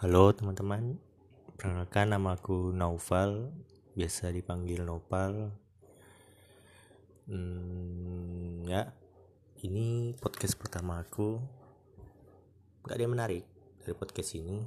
[0.00, 0.96] Halo teman-teman,
[1.44, 3.52] perkenalkan nama aku Naufal,
[3.92, 5.52] biasa dipanggil Nopal.
[7.28, 8.96] Hmm, ya,
[9.60, 11.36] ini podcast pertama aku.
[12.88, 13.44] Gak ada yang menarik
[13.84, 14.64] dari podcast ini.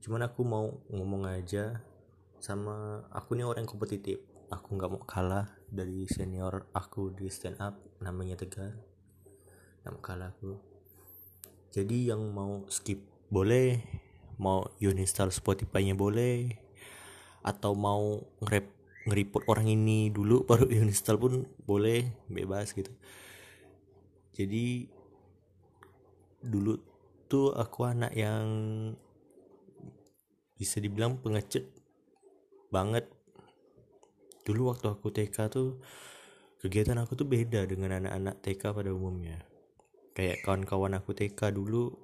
[0.00, 1.84] Cuman aku mau ngomong aja
[2.40, 4.24] sama aku nih orang kompetitif.
[4.48, 8.72] Aku nggak mau kalah dari senior aku di stand up, namanya Tegar.
[9.84, 10.56] Nama kalah aku.
[11.76, 14.03] Jadi yang mau skip boleh
[14.40, 16.50] mau uninstall Spotify-nya boleh
[17.44, 18.60] atau mau nge
[19.04, 22.90] ngeripot orang ini dulu baru uninstall pun boleh bebas gitu.
[24.34, 24.88] Jadi
[26.44, 26.76] dulu
[27.30, 28.46] tuh aku anak yang
[30.58, 31.64] bisa dibilang pengecut
[32.72, 33.06] banget.
[34.44, 35.80] Dulu waktu aku TK tuh
[36.60, 39.40] kegiatan aku tuh beda dengan anak-anak TK pada umumnya.
[40.14, 42.03] Kayak kawan-kawan aku TK dulu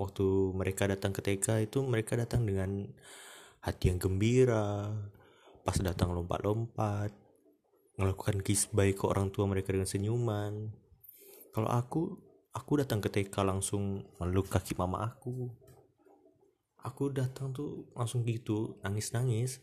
[0.00, 2.88] waktu mereka datang ke TK itu mereka datang dengan
[3.60, 4.88] hati yang gembira
[5.60, 7.12] pas datang lompat-lompat
[8.00, 10.72] melakukan kiss baik ke orang tua mereka dengan senyuman.
[11.52, 12.16] Kalau aku
[12.56, 15.52] aku datang ke TK langsung meluk kaki mama aku.
[16.80, 19.60] Aku datang tuh langsung gitu nangis-nangis.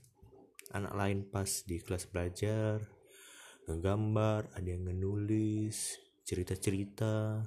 [0.70, 2.78] Anak lain pas di kelas belajar
[3.68, 7.44] ngegambar ada yang ngenulis cerita-cerita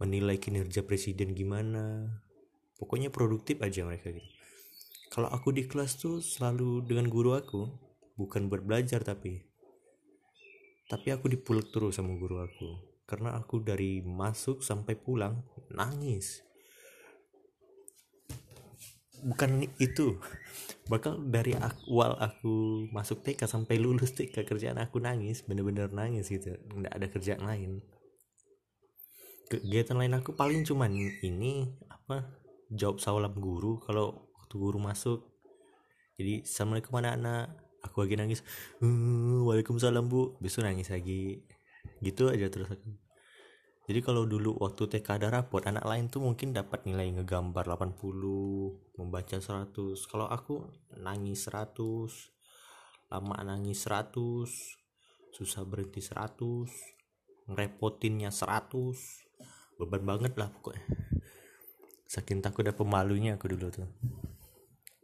[0.00, 2.08] menilai kinerja presiden gimana.
[2.80, 4.24] Pokoknya produktif aja mereka gitu.
[5.12, 7.68] Kalau aku di kelas tuh selalu dengan guru aku
[8.16, 9.50] bukan buat belajar tapi
[10.90, 12.82] tapi aku dipuluk terus sama guru aku.
[13.06, 15.38] Karena aku dari masuk sampai pulang
[15.70, 16.42] nangis.
[19.22, 20.18] Bukan itu
[20.90, 26.58] bakal dari awal aku masuk TK sampai lulus TK kerjaan aku nangis bener-bener nangis gitu.
[26.74, 27.84] Nggak ada kerjaan lain
[29.50, 32.22] kegiatan lain aku paling cuman ini apa
[32.70, 35.26] jawab salam guru kalau waktu guru masuk.
[36.14, 37.58] Jadi assalamualaikum anak-anak.
[37.80, 38.40] Aku lagi nangis
[38.78, 40.38] uh, waalaikumsalam bu.
[40.38, 41.42] Besok nangis lagi.
[41.98, 42.94] Gitu aja terus aku.
[43.90, 47.98] Jadi kalau dulu waktu TK ada rapot anak lain tuh mungkin dapat nilai ngegambar 80
[49.02, 49.66] membaca 100
[50.06, 51.74] kalau aku nangis 100
[53.10, 54.14] lama nangis 100
[55.34, 59.29] susah berhenti 100 ngerepotinnya 100
[59.80, 60.84] beban banget lah pokoknya.
[62.04, 63.88] Saking takut ada pemalunya aku dulu tuh.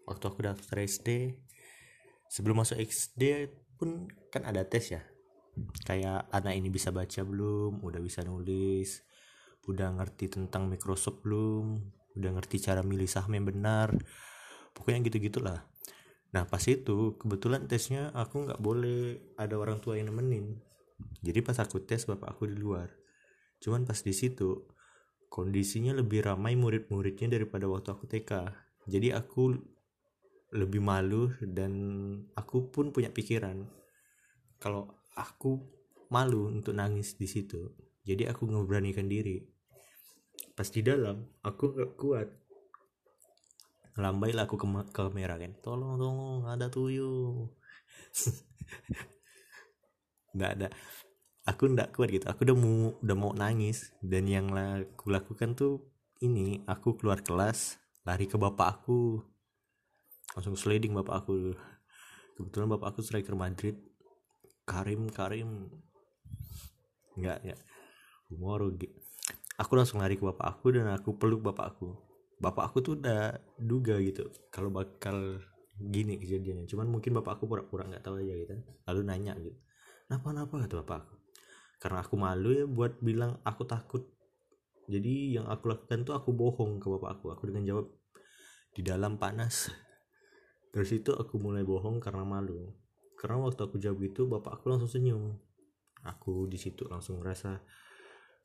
[0.05, 1.41] Waktu aku daftar SD
[2.29, 3.49] sebelum masuk SD
[3.81, 5.01] pun kan ada tes ya.
[5.89, 9.01] Kayak anak ini bisa baca belum udah bisa nulis
[9.67, 11.83] udah ngerti tentang Microsoft belum
[12.15, 13.97] udah ngerti cara milih saham yang benar.
[14.77, 15.65] Pokoknya gitu gitulah
[16.35, 20.61] nah pas itu kebetulan tesnya aku nggak boleh ada orang tua yang nemenin.
[21.25, 23.06] Jadi pas aku tes bapak aku di luar
[23.63, 24.69] cuman pas di situ
[25.33, 28.33] kondisinya lebih ramai murid-muridnya daripada waktu aku TK
[28.87, 29.59] jadi aku
[30.55, 31.73] lebih malu dan
[32.39, 33.67] aku pun punya pikiran
[34.63, 35.59] kalau aku
[36.13, 37.75] malu untuk nangis di situ.
[38.07, 39.43] Jadi aku ngeberanikan diri.
[40.55, 42.29] Pas di dalam aku gak kuat.
[43.97, 45.57] Lambai lah aku ke, ke kamera kan.
[45.65, 47.51] Tolong tolong ada tuyul.
[50.37, 50.69] Nggak ada
[51.47, 52.27] aku ndak kuat gitu.
[52.27, 53.95] Aku udah mau udah mau nangis.
[54.03, 55.87] Dan yang aku lakukan tuh
[56.21, 59.23] ini aku keluar kelas lari ke bapak aku.
[60.35, 61.55] Langsung sliding bapak aku.
[62.37, 63.79] Kebetulan bapak aku striker Madrid.
[64.67, 65.71] Karim Karim.
[67.17, 67.57] Nggak ya
[68.27, 68.75] humor
[69.57, 71.95] aku langsung lari ke bapak aku dan aku peluk bapak aku.
[72.37, 74.29] Bapak aku tuh udah duga gitu.
[74.53, 75.41] Kalau bakal
[75.79, 76.69] gini kejadiannya.
[76.69, 78.53] Cuman mungkin bapak aku pura-pura nggak tahu aja gitu.
[78.85, 79.57] Lalu nanya gitu.
[80.05, 80.55] Kenapa kenapa?
[80.67, 81.16] kata bapak aku
[81.77, 84.03] karena aku malu ya buat bilang aku takut.
[84.87, 87.35] Jadi yang aku lakukan tuh aku bohong ke bapak aku.
[87.35, 87.87] Aku dengan jawab
[88.73, 89.69] di dalam panas.
[90.73, 92.71] Dari situ aku mulai bohong karena malu.
[93.19, 95.35] Karena waktu aku jawab itu bapak aku langsung senyum.
[96.07, 97.59] Aku di situ langsung ngerasa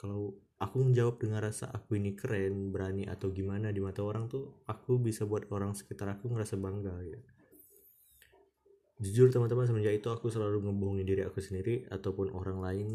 [0.01, 4.65] kalau aku menjawab dengan rasa aku ini keren berani atau gimana di mata orang tuh
[4.65, 7.21] aku bisa buat orang sekitar aku ngerasa bangga ya
[9.01, 12.89] jujur teman-teman semenjak itu aku selalu ngebohongin diri aku sendiri ataupun orang lain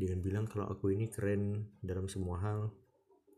[0.00, 2.72] dengan bilang kalau aku ini keren dalam semua hal.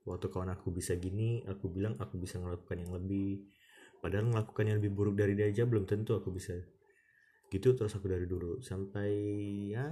[0.06, 3.50] Waktu kawan aku bisa gini aku bilang aku bisa melakukan yang lebih.
[3.99, 6.55] Padahal melakukan yang lebih buruk dari dia aja belum tentu aku bisa.
[7.50, 8.62] Gitu terus aku dari dulu.
[8.62, 9.11] Sampai
[9.75, 9.91] ya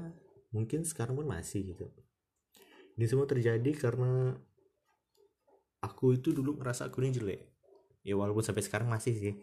[0.55, 1.91] mungkin sekarang pun masih gitu.
[2.95, 4.35] Ini semua terjadi karena
[5.83, 7.41] aku itu dulu ngerasa aku ini jelek.
[8.07, 9.35] Ya walaupun sampai sekarang masih sih.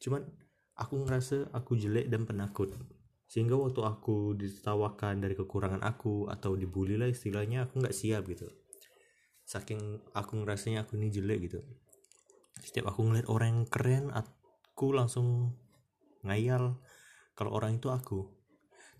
[0.00, 0.24] Cuman
[0.76, 2.72] aku ngerasa aku jelek dan penakut
[3.34, 8.46] sehingga waktu aku ditawakan dari kekurangan aku atau dibully lah istilahnya aku nggak siap gitu.
[9.42, 11.58] Saking aku ngerasanya aku ini jelek gitu.
[12.62, 15.50] Setiap aku ngeliat orang yang keren aku langsung
[16.22, 16.78] ngayal
[17.34, 18.30] kalau orang itu aku.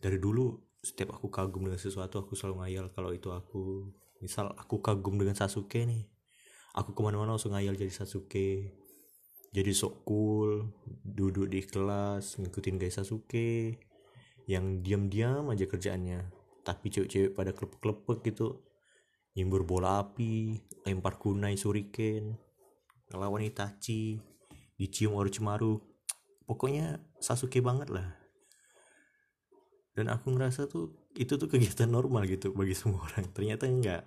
[0.03, 3.87] Dari dulu setiap aku kagum dengan sesuatu aku selalu ngayal kalau itu aku.
[4.19, 6.11] Misal aku kagum dengan Sasuke nih.
[6.75, 8.75] Aku ke mana-mana langsung ngayal jadi Sasuke.
[9.55, 10.75] Jadi sok cool
[11.07, 13.79] duduk di kelas ngikutin gaya Sasuke
[14.45, 16.21] yang diam-diam aja kerjaannya.
[16.65, 18.65] Tapi cewek-cewek pada klepek-klepek gitu.
[19.35, 22.39] Nyembur bola api lempar kunai suriken
[23.11, 24.21] ngelawan Itachi
[24.79, 25.81] dicium Orochimaru.
[26.45, 28.15] Pokoknya Sasuke banget lah.
[29.95, 33.27] Dan aku ngerasa tuh itu tuh kegiatan normal gitu bagi semua orang.
[33.33, 34.03] Ternyata enggak.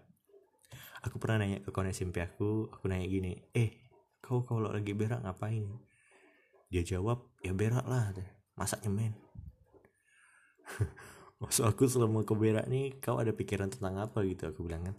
[1.06, 3.86] Aku pernah nanya ke kawan SMP aku aku nanya gini eh
[4.18, 5.66] kau kalau lagi berak ngapain?
[6.68, 8.12] Dia jawab ya berak lah.
[8.57, 9.28] Masa nyemen
[11.42, 14.50] maksud aku selama kau berak nih kau ada pikiran tentang apa gitu?
[14.50, 14.96] Aku bilang kan.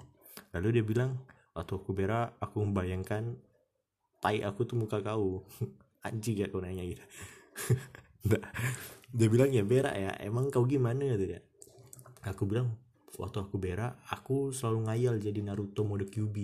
[0.56, 1.20] Lalu dia bilang
[1.52, 3.36] waktu aku berak aku membayangkan
[4.22, 5.44] tai aku tuh muka kau.
[6.06, 7.04] Anjing ya kau nanya gitu.
[9.08, 11.16] Dia bilang ya berak ya emang kau gimana?
[11.16, 11.40] Gitu dia.
[12.28, 12.76] Aku bilang
[13.16, 16.36] waktu aku berak aku selalu ngayal jadi Naruto mode QB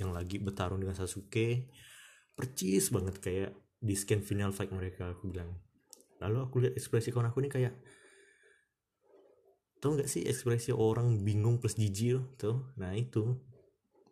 [0.00, 1.68] yang lagi bertarung dengan Sasuke.
[2.32, 5.52] Percis banget kayak di scan final fight mereka aku bilang.
[6.24, 7.76] Lalu aku lihat ekspresi kawan aku ini kayak
[9.80, 13.36] tau nggak sih ekspresi orang bingung plus jijik tuh nah itu.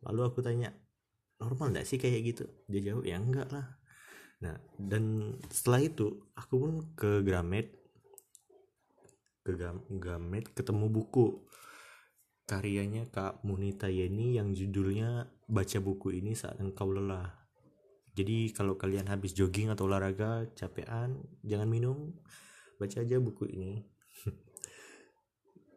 [0.02, 0.72] Lalu aku tanya
[1.38, 2.44] normal nggak sih kayak gitu?
[2.66, 3.78] Dia jawab ya enggak lah.
[4.40, 7.68] Nah dan setelah itu aku pun ke Gramet
[9.44, 9.52] ke
[9.96, 11.48] Gramet ketemu buku
[12.48, 17.28] karyanya Kak Munita Yeni yang judulnya baca buku ini saat engkau lelah.
[18.16, 22.16] Jadi kalau kalian habis jogging atau olahraga capean jangan minum
[22.80, 23.84] baca aja buku ini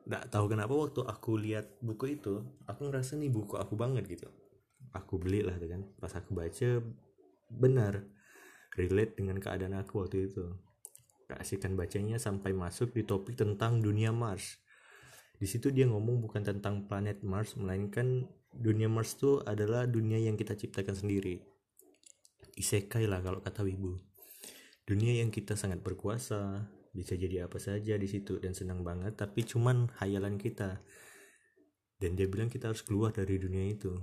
[0.01, 4.27] nggak tahu kenapa waktu aku lihat buku itu aku ngerasa nih buku aku banget gitu.
[4.91, 5.87] Aku beli lah kan.
[6.01, 6.81] Pas aku baca
[7.47, 8.03] benar.
[8.75, 10.45] Relate dengan keadaan aku waktu itu.
[11.27, 14.59] Keasikan bacanya sampai masuk di topik tentang dunia Mars.
[15.39, 20.35] Di situ dia ngomong bukan tentang planet Mars melainkan dunia Mars itu adalah dunia yang
[20.35, 21.39] kita ciptakan sendiri.
[22.59, 23.95] Isekai lah kalau kata wibu.
[24.83, 29.47] Dunia yang kita sangat berkuasa bisa jadi apa saja di situ dan senang banget tapi
[29.47, 30.83] cuman hayalan kita.
[32.01, 33.93] Dan dia bilang kita harus keluar dari dunia itu.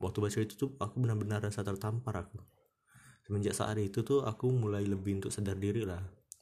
[0.00, 2.40] Waktu baca itu tuh aku benar-benar rasa tertampar aku.
[3.20, 6.00] Semenjak saat itu tuh aku mulai lebih untuk sadar diri lah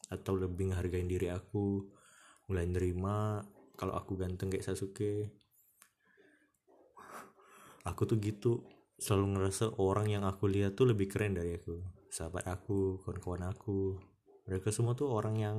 [0.08, 1.84] atau lebih menghargai diri aku
[2.48, 3.44] mulai nerima
[3.76, 5.34] kalau aku ganteng kayak Sasuke.
[7.82, 8.62] Aku tuh gitu
[8.98, 11.82] selalu ngerasa orang yang aku lihat tuh lebih keren dari aku.
[12.08, 13.98] Sahabat aku kawan-kawan aku
[14.48, 15.58] mereka semua tuh orang yang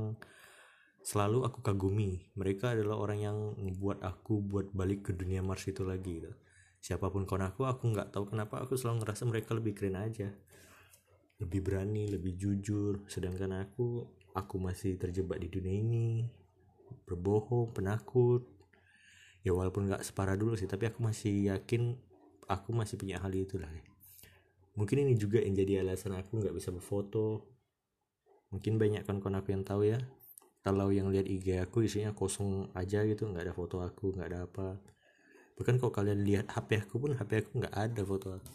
[1.06, 2.26] selalu aku kagumi.
[2.34, 6.34] Mereka adalah orang yang membuat aku buat balik ke dunia Mars itu lagi gitu.
[6.80, 10.32] siapa pun kawan aku aku nggak tahu kenapa aku selalu ngerasa mereka lebih keren aja.
[11.40, 13.04] Lebih berani lebih jujur.
[13.06, 16.26] Sedangkan aku aku masih terjebak di dunia ini.
[17.06, 18.48] Berbohong penakut.
[19.44, 21.96] Ya walaupun nggak separah dulu sih tapi aku masih yakin
[22.50, 23.70] aku masih punya hal itu lah
[24.80, 27.59] mungkin ini juga yang jadi alasan aku nggak bisa berfoto
[28.50, 30.00] mungkin banyak kon aku yang tahu ya.
[30.60, 34.40] Kalau yang lihat IG aku isinya kosong aja gitu nggak ada foto aku nggak ada
[34.46, 34.76] apa.
[35.56, 38.54] Bahkan kalau kalian lihat HP aku pun HP aku nggak ada foto aku.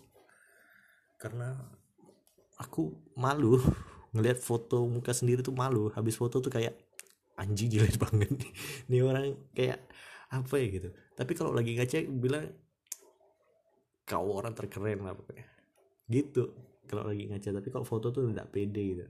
[1.17, 1.57] Karena
[2.61, 3.59] aku malu
[4.15, 5.89] ngelihat foto muka sendiri tuh malu.
[5.91, 6.77] Habis foto tuh kayak
[7.41, 8.31] anjing jelek banget
[8.91, 9.01] nih.
[9.01, 9.81] Orang kayak
[10.29, 10.89] apa ya gitu.
[11.17, 12.53] Tapi kalau lagi ngecek bilang
[14.05, 15.49] kau orang terkeren lah pokoknya.
[16.11, 19.05] Gitu kalau lagi ngaca tapi kalau foto tuh tidak pede gitu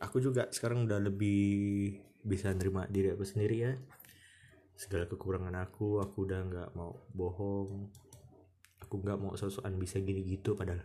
[0.00, 3.72] aku juga sekarang udah lebih bisa nerima diri aku sendiri ya.
[4.76, 7.88] Segala kekurangan aku aku udah nggak mau bohong.
[8.84, 10.84] Aku nggak mau sosokan bisa gini gitu padahal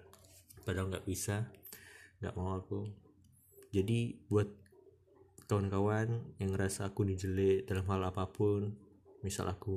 [0.64, 1.50] padahal nggak bisa.
[2.24, 2.88] Nggak mau aku.
[3.72, 4.48] Jadi buat
[5.52, 8.72] kawan-kawan yang ngerasa aku dijelek dalam hal apa pun
[9.20, 9.76] misal aku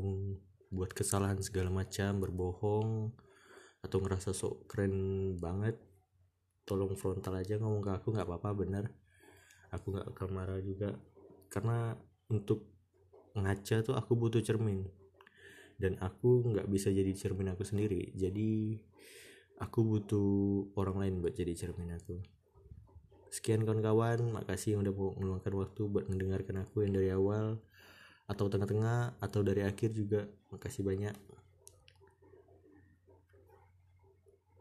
[0.71, 3.11] buat kesalahan segala macam berbohong
[3.83, 4.95] atau ngerasa sok keren
[5.37, 5.77] banget
[6.65, 8.85] tolong frontal aja ngomong ke aku nggak apa-apa bener
[9.75, 10.95] aku nggak akan marah juga.
[11.51, 11.95] Karena
[12.31, 12.67] untuk
[13.35, 14.87] ngaca tuh aku butuh cermin.
[15.75, 18.15] Dan aku nggak bisa jadi cermin aku sendiri.
[18.15, 18.79] Jadi
[19.59, 20.31] aku butuh
[20.79, 22.23] orang lain buat jadi cermin aku.
[23.35, 27.59] Sekian kawan-kawan makasih yang udah mau meluangkan waktu buat mendengarkan aku yang dari awal
[28.31, 30.31] atau tengah-tengah atau dari akhir juga.
[30.55, 31.15] Makasih banyak